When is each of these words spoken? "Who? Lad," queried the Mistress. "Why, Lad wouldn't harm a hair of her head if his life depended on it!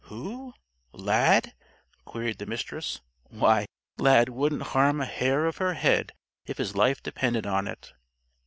"Who? 0.05 0.55
Lad," 0.93 1.53
queried 2.05 2.39
the 2.39 2.47
Mistress. 2.47 3.01
"Why, 3.29 3.67
Lad 3.99 4.29
wouldn't 4.29 4.63
harm 4.73 4.99
a 4.99 5.05
hair 5.05 5.45
of 5.45 5.57
her 5.57 5.75
head 5.75 6.13
if 6.47 6.57
his 6.57 6.75
life 6.75 7.03
depended 7.03 7.45
on 7.45 7.67
it! 7.67 7.93